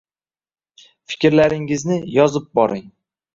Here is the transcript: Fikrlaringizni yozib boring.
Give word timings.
Fikrlaringizni 1.11 1.99
yozib 2.15 2.49
boring. 2.61 2.89